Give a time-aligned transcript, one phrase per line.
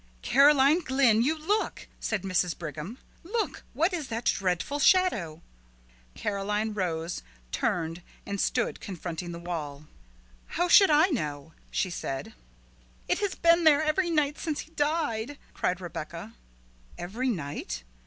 [0.23, 2.57] "Caroline Glynn, you look!" said Mrs.
[2.57, 2.97] Brigham.
[3.23, 3.61] "Look!
[3.75, 5.43] What is that dreadful shadow?"
[6.15, 9.85] Caroline rose, turned, and stood confronting the wall.
[10.57, 12.33] "How should I know?" she said.
[13.07, 16.33] "It has been there every night since he died!" cried Rebecca.
[16.97, 17.83] "Every night?"